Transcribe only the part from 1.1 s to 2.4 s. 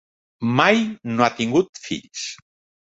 no ha tingut fills.